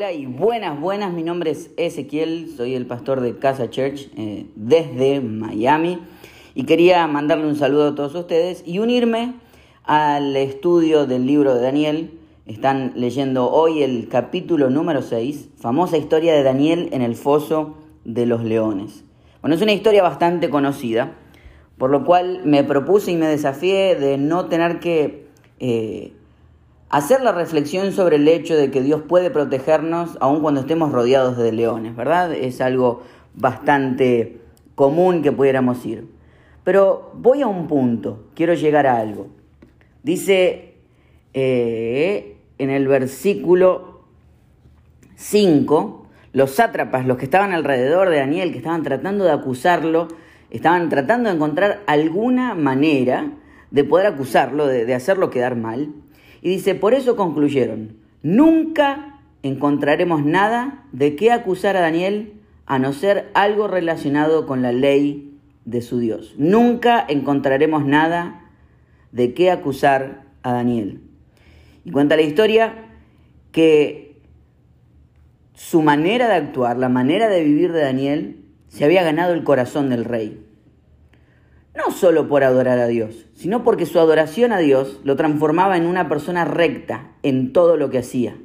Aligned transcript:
Hola 0.00 0.12
y 0.12 0.24
buenas, 0.24 0.80
buenas. 0.80 1.12
Mi 1.12 1.22
nombre 1.22 1.50
es 1.50 1.72
Ezequiel, 1.76 2.54
soy 2.56 2.74
el 2.74 2.86
pastor 2.86 3.20
de 3.20 3.36
Casa 3.36 3.68
Church 3.68 4.08
eh, 4.16 4.46
desde 4.56 5.20
Miami 5.20 5.98
y 6.54 6.64
quería 6.64 7.06
mandarle 7.06 7.46
un 7.46 7.54
saludo 7.54 7.88
a 7.88 7.94
todos 7.94 8.14
ustedes 8.14 8.62
y 8.66 8.78
unirme 8.78 9.34
al 9.84 10.34
estudio 10.36 11.04
del 11.04 11.26
libro 11.26 11.54
de 11.54 11.60
Daniel. 11.60 12.18
Están 12.46 12.94
leyendo 12.96 13.50
hoy 13.50 13.82
el 13.82 14.08
capítulo 14.08 14.70
número 14.70 15.02
6, 15.02 15.50
famosa 15.58 15.98
historia 15.98 16.32
de 16.32 16.44
Daniel 16.44 16.88
en 16.92 17.02
el 17.02 17.14
foso 17.14 17.76
de 18.06 18.24
los 18.24 18.42
leones. 18.42 19.04
Bueno, 19.42 19.54
es 19.54 19.60
una 19.60 19.74
historia 19.74 20.02
bastante 20.02 20.48
conocida, 20.48 21.12
por 21.76 21.90
lo 21.90 22.06
cual 22.06 22.40
me 22.46 22.64
propuse 22.64 23.12
y 23.12 23.16
me 23.16 23.26
desafié 23.26 23.96
de 23.96 24.16
no 24.16 24.46
tener 24.46 24.80
que... 24.80 25.26
Eh, 25.58 26.14
hacer 26.90 27.22
la 27.22 27.32
reflexión 27.32 27.92
sobre 27.92 28.16
el 28.16 28.28
hecho 28.28 28.56
de 28.56 28.70
que 28.70 28.82
Dios 28.82 29.02
puede 29.02 29.30
protegernos 29.30 30.18
aun 30.20 30.40
cuando 30.42 30.60
estemos 30.60 30.92
rodeados 30.92 31.38
de 31.38 31.52
leones, 31.52 31.94
¿verdad? 31.96 32.32
Es 32.32 32.60
algo 32.60 33.02
bastante 33.34 34.40
común 34.74 35.22
que 35.22 35.32
pudiéramos 35.32 35.86
ir. 35.86 36.08
Pero 36.64 37.12
voy 37.14 37.42
a 37.42 37.46
un 37.46 37.68
punto, 37.68 38.24
quiero 38.34 38.54
llegar 38.54 38.86
a 38.86 38.98
algo. 38.98 39.28
Dice 40.02 40.74
eh, 41.32 42.36
en 42.58 42.70
el 42.70 42.88
versículo 42.88 44.00
5, 45.14 46.06
los 46.32 46.50
sátrapas, 46.50 47.06
los 47.06 47.18
que 47.18 47.24
estaban 47.24 47.52
alrededor 47.52 48.10
de 48.10 48.18
Daniel, 48.18 48.50
que 48.50 48.58
estaban 48.58 48.82
tratando 48.82 49.24
de 49.24 49.32
acusarlo, 49.32 50.08
estaban 50.50 50.88
tratando 50.88 51.28
de 51.28 51.36
encontrar 51.36 51.82
alguna 51.86 52.54
manera 52.54 53.30
de 53.70 53.84
poder 53.84 54.06
acusarlo, 54.06 54.66
de, 54.66 54.86
de 54.86 54.94
hacerlo 54.94 55.30
quedar 55.30 55.54
mal. 55.54 55.92
Y 56.42 56.50
dice, 56.50 56.74
por 56.74 56.94
eso 56.94 57.16
concluyeron, 57.16 57.96
nunca 58.22 59.20
encontraremos 59.42 60.24
nada 60.24 60.84
de 60.92 61.16
qué 61.16 61.32
acusar 61.32 61.76
a 61.76 61.80
Daniel 61.80 62.34
a 62.66 62.78
no 62.78 62.92
ser 62.92 63.30
algo 63.34 63.68
relacionado 63.68 64.46
con 64.46 64.62
la 64.62 64.72
ley 64.72 65.38
de 65.64 65.82
su 65.82 65.98
Dios. 65.98 66.34
Nunca 66.38 67.04
encontraremos 67.08 67.84
nada 67.84 68.50
de 69.12 69.34
qué 69.34 69.50
acusar 69.50 70.24
a 70.42 70.52
Daniel. 70.52 71.00
Y 71.84 71.90
cuenta 71.90 72.16
la 72.16 72.22
historia 72.22 72.86
que 73.52 74.20
su 75.54 75.82
manera 75.82 76.28
de 76.28 76.34
actuar, 76.34 76.78
la 76.78 76.88
manera 76.88 77.28
de 77.28 77.42
vivir 77.42 77.72
de 77.72 77.82
Daniel, 77.82 78.36
se 78.68 78.84
había 78.84 79.02
ganado 79.02 79.34
el 79.34 79.44
corazón 79.44 79.90
del 79.90 80.04
rey 80.04 80.46
no 81.74 81.90
solo 81.92 82.28
por 82.28 82.44
adorar 82.44 82.78
a 82.78 82.86
Dios, 82.86 83.26
sino 83.34 83.62
porque 83.62 83.86
su 83.86 83.98
adoración 83.98 84.52
a 84.52 84.58
Dios 84.58 85.00
lo 85.04 85.16
transformaba 85.16 85.76
en 85.76 85.86
una 85.86 86.08
persona 86.08 86.44
recta 86.44 87.12
en 87.22 87.52
todo 87.52 87.76
lo 87.76 87.90
que 87.90 87.98
hacía, 87.98 88.36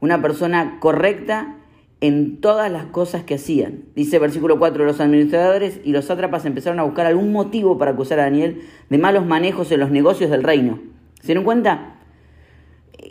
una 0.00 0.20
persona 0.20 0.78
correcta 0.80 1.56
en 2.02 2.40
todas 2.40 2.70
las 2.70 2.86
cosas 2.86 3.22
que 3.22 3.36
hacían. 3.36 3.84
Dice 3.94 4.18
versículo 4.18 4.58
4, 4.58 4.84
los 4.84 5.00
administradores 5.00 5.80
y 5.84 5.92
los 5.92 6.06
sátrapas 6.06 6.44
empezaron 6.44 6.80
a 6.80 6.82
buscar 6.82 7.06
algún 7.06 7.32
motivo 7.32 7.78
para 7.78 7.92
acusar 7.92 8.18
a 8.18 8.24
Daniel 8.24 8.62
de 8.90 8.98
malos 8.98 9.24
manejos 9.24 9.70
en 9.70 9.78
los 9.78 9.92
negocios 9.92 10.28
del 10.28 10.42
reino. 10.42 10.80
¿Se 11.20 11.28
dieron 11.28 11.44
cuenta? 11.44 12.00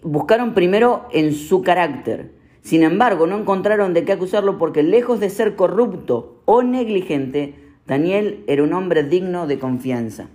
Buscaron 0.04 0.54
primero 0.54 1.08
en 1.14 1.34
su 1.34 1.62
carácter. 1.62 2.34
Sin 2.62 2.84
embargo, 2.84 3.28
no 3.28 3.40
encontraron 3.40 3.94
de 3.94 4.04
qué 4.04 4.12
acusarlo 4.12 4.58
porque 4.58 4.84
lejos 4.84 5.22
de 5.22 5.30
ser 5.30 5.56
corrupto 5.56 6.42
o 6.44 6.62
negligente, 6.62 7.56
Daniel 7.88 8.44
era 8.48 8.64
un 8.64 8.74
hombre 8.74 9.04
digno 9.04 9.48
de 9.48 9.60
confianza. 9.60 10.28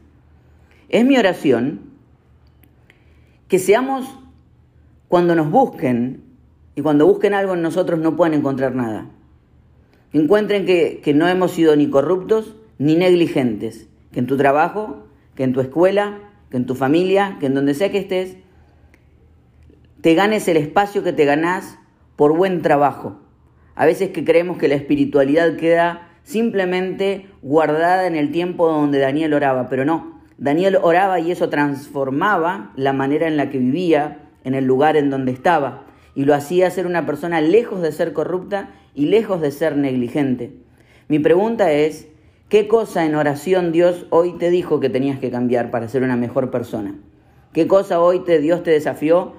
Es 0.88 1.04
mi 1.04 1.16
oración 1.16 1.80
que 3.48 3.58
seamos, 3.58 4.18
cuando 5.08 5.34
nos 5.34 5.50
busquen, 5.50 6.22
y 6.74 6.82
cuando 6.82 7.06
busquen 7.06 7.32
algo 7.32 7.54
en 7.54 7.62
nosotros 7.62 7.98
no 7.98 8.16
puedan 8.16 8.34
encontrar 8.34 8.74
nada. 8.74 9.06
encuentren 10.12 10.66
que, 10.66 11.00
que 11.02 11.14
no 11.14 11.28
hemos 11.28 11.52
sido 11.52 11.76
ni 11.76 11.88
corruptos 11.88 12.56
ni 12.78 12.96
negligentes, 12.96 13.88
que 14.12 14.20
en 14.20 14.26
tu 14.26 14.36
trabajo, 14.36 15.06
que 15.34 15.44
en 15.44 15.52
tu 15.52 15.60
escuela, 15.60 16.18
que 16.50 16.56
en 16.56 16.66
tu 16.66 16.74
familia, 16.74 17.36
que 17.40 17.46
en 17.46 17.54
donde 17.54 17.74
sea 17.74 17.90
que 17.90 17.98
estés, 17.98 18.36
te 20.00 20.14
ganes 20.14 20.46
el 20.48 20.56
espacio 20.56 21.02
que 21.02 21.12
te 21.12 21.24
ganás 21.24 21.78
por 22.16 22.36
buen 22.36 22.62
trabajo. 22.62 23.20
A 23.74 23.86
veces 23.86 24.10
que 24.10 24.24
creemos 24.24 24.58
que 24.58 24.68
la 24.68 24.74
espiritualidad 24.74 25.56
queda 25.56 26.05
simplemente 26.26 27.28
guardada 27.40 28.08
en 28.08 28.16
el 28.16 28.32
tiempo 28.32 28.66
donde 28.66 28.98
Daniel 28.98 29.32
oraba, 29.32 29.68
pero 29.68 29.84
no, 29.84 30.20
Daniel 30.38 30.76
oraba 30.82 31.20
y 31.20 31.30
eso 31.30 31.48
transformaba 31.48 32.72
la 32.74 32.92
manera 32.92 33.28
en 33.28 33.36
la 33.36 33.48
que 33.48 33.58
vivía, 33.58 34.28
en 34.42 34.54
el 34.54 34.64
lugar 34.64 34.96
en 34.96 35.08
donde 35.08 35.30
estaba, 35.30 35.84
y 36.16 36.24
lo 36.24 36.34
hacía 36.34 36.68
ser 36.70 36.86
una 36.86 37.06
persona 37.06 37.40
lejos 37.40 37.80
de 37.80 37.92
ser 37.92 38.12
corrupta 38.12 38.70
y 38.92 39.06
lejos 39.06 39.40
de 39.40 39.52
ser 39.52 39.76
negligente. 39.76 40.52
Mi 41.06 41.20
pregunta 41.20 41.70
es, 41.70 42.08
¿qué 42.48 42.66
cosa 42.66 43.06
en 43.06 43.14
oración 43.14 43.70
Dios 43.70 44.06
hoy 44.10 44.32
te 44.36 44.50
dijo 44.50 44.80
que 44.80 44.90
tenías 44.90 45.20
que 45.20 45.30
cambiar 45.30 45.70
para 45.70 45.86
ser 45.86 46.02
una 46.02 46.16
mejor 46.16 46.50
persona? 46.50 46.96
¿Qué 47.52 47.68
cosa 47.68 48.00
hoy 48.00 48.24
te, 48.24 48.40
Dios 48.40 48.64
te 48.64 48.72
desafió 48.72 49.34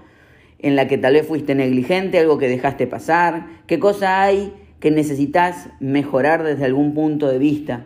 en 0.60 0.78
la 0.78 0.88
que 0.88 0.98
tal 0.98 1.16
vez 1.16 1.28
fuiste 1.28 1.54
negligente, 1.54 2.18
algo 2.18 2.38
que 2.38 2.48
dejaste 2.48 2.88
pasar? 2.88 3.48
¿Qué 3.68 3.78
cosa 3.78 4.24
hay 4.24 4.54
que 4.80 4.92
necesitas 4.92 5.70
mejorar 5.80 6.44
desde 6.44 6.66
algún 6.66 6.94
punto 6.94 7.28
de 7.28 7.40
vista. 7.40 7.86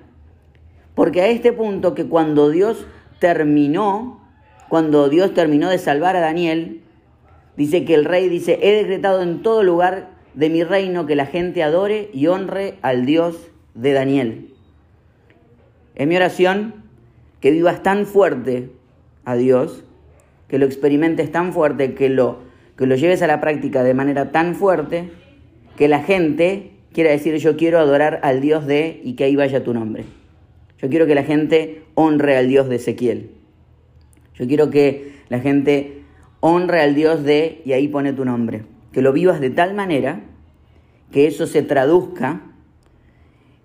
Porque 0.96 1.22
a 1.22 1.28
este 1.28 1.54
punto 1.54 1.96
que 1.96 2.06
cuando 2.06 2.50
Dios 2.50 2.86
terminó, 3.20 4.20
cuando 4.70 5.10
Dios 5.10 5.34
terminó 5.34 5.70
de 5.70 5.78
salvar 5.78 6.16
a 6.16 6.22
Daniel, 6.22 6.82
dice 7.56 7.86
que 7.86 7.94
el 7.94 8.06
rey 8.06 8.30
dice, 8.30 8.60
he 8.62 8.74
decretado 8.74 9.22
en 9.22 9.42
todo 9.42 9.64
lugar 9.64 10.10
de 10.34 10.50
mi 10.50 10.64
reino 10.64 11.06
que 11.06 11.16
la 11.16 11.26
gente 11.26 11.64
adore 11.64 12.10
y 12.14 12.28
honre 12.28 12.76
al 12.82 13.06
Dios 13.06 13.52
de 13.74 13.94
Daniel. 13.94 14.54
Es 15.96 16.08
mi 16.08 16.16
oración 16.16 16.76
que 17.40 17.52
vivas 17.52 17.84
tan 17.84 18.06
fuerte 18.06 18.70
a 19.26 19.36
Dios, 19.36 19.84
que 20.48 20.60
lo 20.60 20.66
experimentes 20.66 21.32
tan 21.32 21.54
fuerte, 21.54 21.94
que 21.94 22.10
lo, 22.10 22.40
que 22.78 22.86
lo 22.86 22.96
lleves 22.96 23.22
a 23.22 23.28
la 23.28 23.42
práctica 23.42 23.84
de 23.84 23.94
manera 23.94 24.32
tan 24.32 24.56
fuerte, 24.56 25.10
que 25.76 25.88
la 25.88 26.02
gente 26.04 26.72
quiere 26.94 27.12
decir 27.12 27.36
yo 27.38 27.58
quiero 27.58 27.80
adorar 27.80 28.20
al 28.24 28.42
Dios 28.42 28.66
de 28.66 29.02
y 29.04 29.14
que 29.14 29.26
ahí 29.26 29.36
vaya 29.36 29.64
tu 29.64 29.74
nombre. 29.74 30.06
Yo 30.78 30.90
quiero 30.90 31.06
que 31.06 31.16
la 31.16 31.24
gente 31.24 31.84
honre 31.94 32.38
al 32.38 32.48
Dios 32.48 32.68
de 32.68 32.78
Ezequiel. 32.78 33.32
Yo 34.36 34.48
quiero 34.48 34.70
que 34.70 35.14
la 35.30 35.40
gente 35.40 36.02
honre 36.40 36.82
al 36.82 36.96
Dios 36.96 37.24
de 37.24 37.62
y 37.66 37.74
ahí 37.74 37.88
pone 37.88 38.14
tu 38.14 38.26
nombre. 38.26 38.64
Que 38.92 39.02
lo 39.02 39.14
vivas 39.14 39.40
de 39.40 39.52
tal 39.52 39.74
manera 39.74 40.22
que 41.12 41.28
eso 41.28 41.46
se 41.46 41.62
traduzca 41.62 42.42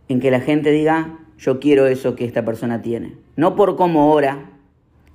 en 0.09 0.21
que 0.21 0.31
la 0.31 0.41
gente 0.41 0.71
diga, 0.71 1.19
yo 1.39 1.59
quiero 1.59 1.87
eso 1.87 2.15
que 2.17 2.25
esta 2.25 2.45
persona 2.45 2.83
tiene. 2.83 3.15
No 3.37 3.57
por 3.57 3.77
cómo 3.77 4.13
ora, 4.13 4.51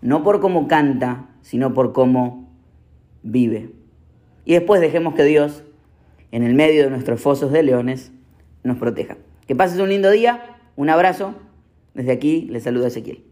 no 0.02 0.24
por 0.24 0.40
cómo 0.40 0.68
canta, 0.68 1.30
sino 1.42 1.74
por 1.74 1.94
cómo 1.94 2.50
vive. 3.24 3.70
Y 4.46 4.54
después 4.54 4.82
dejemos 4.82 5.14
que 5.14 5.24
Dios 5.24 5.64
en 6.32 6.44
el 6.44 6.54
medio 6.54 6.84
de 6.84 6.90
nuestros 6.90 7.22
fosos 7.22 7.52
de 7.52 7.64
leones, 7.64 8.12
nos 8.64 8.78
proteja. 8.78 9.18
Que 9.48 9.56
pases 9.56 9.80
un 9.80 9.90
lindo 9.90 10.10
día, 10.12 10.58
un 10.76 10.90
abrazo. 10.90 11.36
Desde 11.94 12.12
aquí 12.12 12.48
les 12.50 12.64
saluda 12.64 12.88
Ezequiel. 12.88 13.31